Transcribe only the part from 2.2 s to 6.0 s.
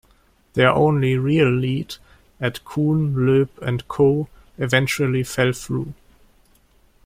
at Kuhn, Loeb and Co., eventually fell through.